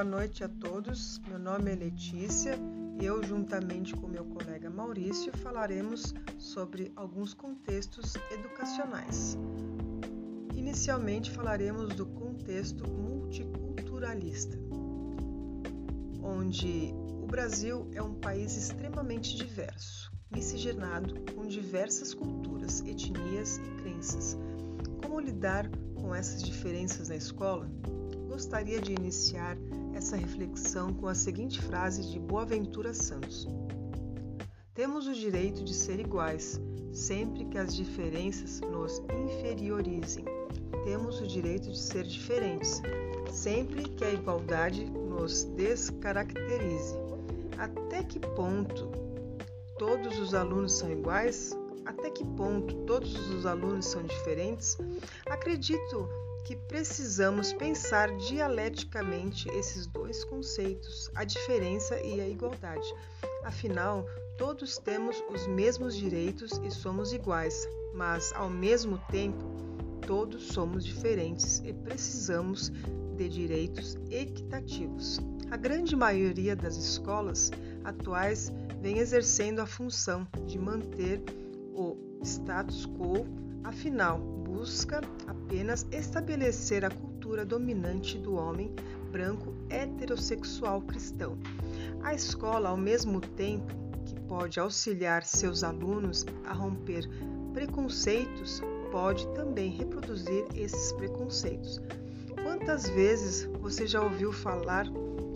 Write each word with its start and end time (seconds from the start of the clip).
boa 0.00 0.16
noite 0.16 0.42
a 0.42 0.48
todos. 0.48 1.20
Meu 1.28 1.38
nome 1.38 1.72
é 1.72 1.74
Letícia 1.74 2.58
e 2.98 3.04
eu, 3.04 3.22
juntamente 3.22 3.94
com 3.94 4.06
meu 4.06 4.24
colega 4.24 4.70
Maurício, 4.70 5.30
falaremos 5.36 6.14
sobre 6.38 6.90
alguns 6.96 7.34
contextos 7.34 8.14
educacionais. 8.30 9.36
Inicialmente 10.54 11.30
falaremos 11.30 11.94
do 11.94 12.06
contexto 12.06 12.88
multiculturalista, 12.88 14.58
onde 16.22 16.94
o 17.22 17.26
Brasil 17.26 17.86
é 17.92 18.00
um 18.00 18.14
país 18.14 18.56
extremamente 18.56 19.36
diverso, 19.36 20.10
miscigenado 20.34 21.14
com 21.34 21.46
diversas 21.46 22.14
culturas, 22.14 22.80
etnias 22.86 23.58
e 23.58 23.82
crenças. 23.82 24.38
Como 25.02 25.20
lidar 25.20 25.68
com 25.94 26.14
essas 26.14 26.42
diferenças 26.42 27.10
na 27.10 27.16
escola? 27.16 27.68
gostaria 28.40 28.80
de 28.80 28.92
iniciar 28.92 29.54
essa 29.94 30.16
reflexão 30.16 30.92
com 30.92 31.06
a 31.06 31.14
seguinte 31.14 31.60
frase 31.60 32.10
de 32.10 32.18
Boaventura 32.18 32.94
Santos: 32.94 33.46
Temos 34.74 35.06
o 35.06 35.14
direito 35.14 35.64
de 35.64 35.74
ser 35.74 36.00
iguais, 36.00 36.60
sempre 36.92 37.44
que 37.46 37.58
as 37.58 37.74
diferenças 37.74 38.60
nos 38.60 39.02
inferiorizem. 39.24 40.24
Temos 40.84 41.20
o 41.20 41.26
direito 41.26 41.70
de 41.70 41.78
ser 41.78 42.04
diferentes, 42.04 42.80
sempre 43.30 43.82
que 43.82 44.04
a 44.04 44.12
igualdade 44.12 44.84
nos 44.84 45.44
descaracterize. 45.44 46.96
Até 47.58 48.02
que 48.02 48.18
ponto 48.18 48.88
todos 49.78 50.18
os 50.18 50.34
alunos 50.34 50.72
são 50.72 50.90
iguais? 50.90 51.56
Até 51.84 52.10
que 52.10 52.24
ponto 52.24 52.74
todos 52.84 53.14
os 53.30 53.44
alunos 53.44 53.86
são 53.86 54.02
diferentes? 54.02 54.78
Acredito 55.26 56.08
que 56.44 56.56
precisamos 56.56 57.52
pensar 57.52 58.14
dialeticamente 58.16 59.48
esses 59.50 59.86
dois 59.86 60.24
conceitos, 60.24 61.10
a 61.14 61.24
diferença 61.24 61.98
e 62.00 62.20
a 62.20 62.28
igualdade. 62.28 62.86
Afinal, 63.44 64.06
todos 64.36 64.78
temos 64.78 65.22
os 65.30 65.46
mesmos 65.46 65.94
direitos 65.94 66.52
e 66.64 66.70
somos 66.70 67.12
iguais, 67.12 67.68
mas 67.94 68.32
ao 68.34 68.48
mesmo 68.48 68.98
tempo, 69.10 69.44
todos 70.06 70.48
somos 70.48 70.84
diferentes 70.84 71.60
e 71.64 71.72
precisamos 71.72 72.70
de 73.16 73.28
direitos 73.28 73.96
equitativos. 74.10 75.20
A 75.50 75.56
grande 75.56 75.94
maioria 75.94 76.56
das 76.56 76.76
escolas 76.76 77.50
atuais 77.84 78.52
vem 78.80 78.98
exercendo 78.98 79.60
a 79.60 79.66
função 79.66 80.26
de 80.46 80.58
manter 80.58 81.22
o 81.74 81.96
status 82.22 82.86
quo, 82.86 83.26
afinal, 83.64 84.18
busca 84.18 85.00
apenas 85.26 85.86
estabelecer 85.90 86.84
a 86.84 86.90
cultura 86.90 87.44
dominante 87.44 88.18
do 88.18 88.34
homem 88.34 88.74
branco 89.10 89.54
heterossexual 89.68 90.82
cristão. 90.82 91.38
A 92.02 92.14
escola, 92.14 92.68
ao 92.68 92.76
mesmo 92.76 93.20
tempo 93.20 93.74
que 94.04 94.18
pode 94.20 94.58
auxiliar 94.58 95.24
seus 95.24 95.62
alunos 95.62 96.24
a 96.44 96.52
romper 96.52 97.08
preconceitos, 97.52 98.62
pode 98.90 99.26
também 99.34 99.70
reproduzir 99.70 100.44
esses 100.54 100.92
preconceitos. 100.92 101.80
Quantas 102.42 102.88
vezes 102.88 103.48
você 103.60 103.86
já 103.86 104.02
ouviu 104.02 104.32
falar 104.32 104.86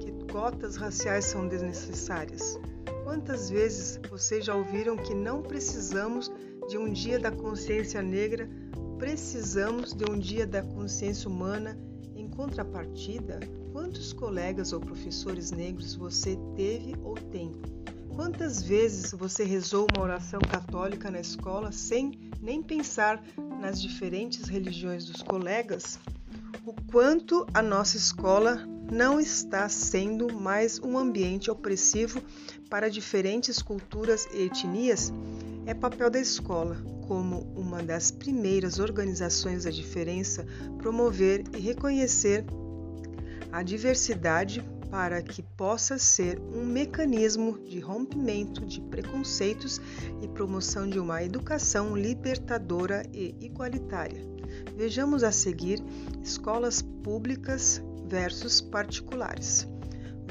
que 0.00 0.12
cotas 0.32 0.76
raciais 0.76 1.24
são 1.24 1.46
desnecessárias? 1.46 2.58
Quantas 3.04 3.50
vezes 3.50 4.00
vocês 4.10 4.44
já 4.44 4.54
ouviram 4.54 4.96
que 4.96 5.14
não 5.14 5.42
precisamos 5.42 6.32
de 6.68 6.78
um 6.78 6.92
dia 6.92 7.18
da 7.18 7.30
consciência 7.30 8.02
negra 8.02 8.48
Precisamos 8.98 9.92
de 9.92 10.10
um 10.10 10.18
dia 10.18 10.46
da 10.46 10.62
consciência 10.62 11.28
humana. 11.28 11.78
Em 12.14 12.28
contrapartida, 12.28 13.40
quantos 13.72 14.12
colegas 14.12 14.72
ou 14.72 14.80
professores 14.80 15.50
negros 15.50 15.94
você 15.94 16.38
teve 16.56 16.94
ou 17.02 17.14
tem? 17.14 17.52
Quantas 18.14 18.62
vezes 18.62 19.12
você 19.12 19.44
rezou 19.44 19.86
uma 19.92 20.02
oração 20.02 20.40
católica 20.40 21.10
na 21.10 21.20
escola 21.20 21.72
sem 21.72 22.30
nem 22.40 22.62
pensar 22.62 23.22
nas 23.60 23.82
diferentes 23.82 24.48
religiões 24.48 25.04
dos 25.04 25.20
colegas? 25.22 25.98
O 26.64 26.72
quanto 26.72 27.46
a 27.52 27.60
nossa 27.60 27.96
escola 27.96 28.64
não 28.90 29.20
está 29.20 29.68
sendo 29.68 30.32
mais 30.32 30.78
um 30.78 30.96
ambiente 30.96 31.50
opressivo 31.50 32.22
para 32.70 32.88
diferentes 32.88 33.60
culturas 33.60 34.26
e 34.32 34.44
etnias? 34.44 35.12
É 35.66 35.72
papel 35.72 36.10
da 36.10 36.20
escola, 36.20 36.76
como 37.06 37.40
uma 37.54 37.82
das 37.82 38.10
primeiras 38.10 38.78
organizações 38.78 39.64
da 39.64 39.70
diferença, 39.70 40.46
promover 40.78 41.44
e 41.54 41.58
reconhecer 41.58 42.44
a 43.50 43.62
diversidade 43.62 44.62
para 44.90 45.22
que 45.22 45.42
possa 45.42 45.98
ser 45.98 46.38
um 46.38 46.64
mecanismo 46.64 47.58
de 47.66 47.80
rompimento 47.80 48.64
de 48.64 48.80
preconceitos 48.80 49.80
e 50.22 50.28
promoção 50.28 50.88
de 50.88 50.98
uma 50.98 51.22
educação 51.22 51.96
libertadora 51.96 53.02
e 53.12 53.34
igualitária. 53.40 54.24
Vejamos 54.76 55.24
a 55.24 55.32
seguir 55.32 55.82
escolas 56.22 56.80
públicas 56.80 57.82
versus 58.06 58.60
particulares. 58.60 59.66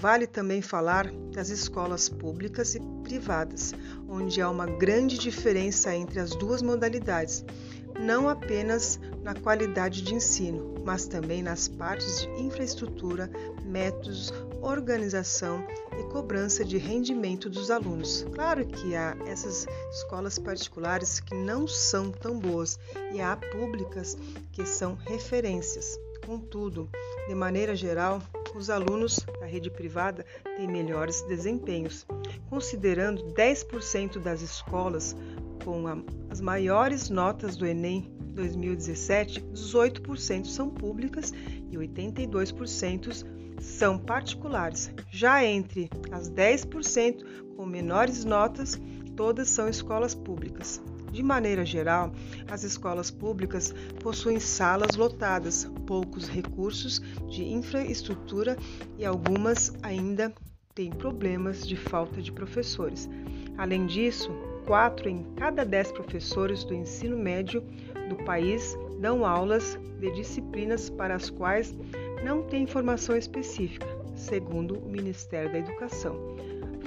Vale 0.03 0.27
também 0.27 0.61
falar 0.61 1.09
das 1.31 1.47
escolas 1.47 2.09
públicas 2.09 2.75
e 2.75 2.79
privadas, 3.05 3.73
onde 4.05 4.41
há 4.41 4.49
uma 4.49 4.65
grande 4.65 5.17
diferença 5.17 5.95
entre 5.95 6.19
as 6.19 6.31
duas 6.31 6.61
modalidades, 6.61 7.45
não 7.97 8.27
apenas 8.27 8.99
na 9.21 9.33
qualidade 9.33 10.01
de 10.01 10.13
ensino, 10.13 10.75
mas 10.83 11.07
também 11.07 11.41
nas 11.41 11.69
partes 11.69 12.19
de 12.19 12.27
infraestrutura, 12.31 13.31
métodos, 13.63 14.33
organização 14.61 15.65
e 15.97 16.03
cobrança 16.11 16.65
de 16.65 16.77
rendimento 16.77 17.49
dos 17.49 17.71
alunos. 17.71 18.25
Claro 18.33 18.65
que 18.65 18.97
há 18.97 19.15
essas 19.25 19.65
escolas 19.89 20.37
particulares 20.37 21.21
que 21.21 21.33
não 21.33 21.65
são 21.65 22.11
tão 22.11 22.37
boas 22.37 22.77
e 23.13 23.21
há 23.21 23.37
públicas 23.37 24.17
que 24.51 24.65
são 24.65 24.95
referências. 24.95 25.97
Contudo, 26.25 26.89
de 27.27 27.35
maneira 27.35 27.75
geral, 27.75 28.21
os 28.55 28.69
alunos 28.69 29.19
da 29.39 29.45
rede 29.45 29.69
privada 29.69 30.25
têm 30.55 30.67
melhores 30.67 31.21
desempenhos, 31.23 32.05
considerando 32.49 33.23
10% 33.33 34.19
das 34.19 34.41
escolas 34.41 35.15
com 35.63 35.87
a, 35.87 35.97
as 36.29 36.41
maiores 36.41 37.09
notas 37.09 37.55
do 37.55 37.65
Enem 37.65 38.11
2017, 38.33 39.41
18% 39.53 40.45
são 40.45 40.69
públicas 40.69 41.31
e 41.71 41.77
82% 41.77 43.25
são 43.59 43.97
particulares. 43.97 44.91
Já 45.11 45.43
entre 45.43 45.89
as 46.11 46.29
10% 46.29 47.55
com 47.55 47.65
menores 47.65 48.25
notas, 48.25 48.79
todas 49.15 49.49
são 49.49 49.69
escolas 49.69 50.15
públicas. 50.15 50.81
De 51.13 51.21
maneira 51.21 51.63
geral, 51.63 52.11
as 52.49 52.63
escolas 52.63 53.11
públicas 53.11 53.71
possuem 54.01 54.39
salas 54.39 54.95
lotadas, 54.95 55.71
poucos 55.85 56.27
recursos 56.27 56.99
de 57.29 57.43
infraestrutura 57.43 58.57
e 58.97 59.05
algumas 59.05 59.71
ainda 59.83 60.33
têm 60.73 60.89
problemas 60.89 61.67
de 61.67 61.77
falta 61.77 62.19
de 62.19 62.31
professores. 62.31 63.07
Além 63.59 63.85
disso, 63.85 64.31
quatro 64.65 65.07
em 65.07 65.23
cada 65.35 65.63
dez 65.63 65.91
professores 65.91 66.63
do 66.63 66.73
ensino 66.73 67.15
médio 67.15 67.63
do 68.09 68.15
país 68.25 68.75
dão 68.99 69.23
aulas 69.23 69.77
de 69.99 70.09
disciplinas 70.15 70.89
para 70.89 71.13
as 71.13 71.29
quais 71.29 71.75
não 72.23 72.41
têm 72.41 72.65
formação 72.65 73.15
específica, 73.15 73.85
segundo 74.15 74.79
o 74.79 74.89
Ministério 74.89 75.51
da 75.51 75.59
Educação. 75.59 76.17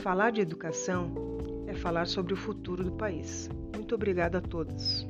Falar 0.03 0.32
de 0.32 0.41
educação 0.41 1.36
falar 1.76 2.06
sobre 2.06 2.34
o 2.34 2.37
futuro 2.37 2.82
do 2.82 2.92
país. 2.92 3.48
Muito 3.75 3.94
obrigada 3.94 4.38
a 4.38 4.41
todos. 4.41 5.06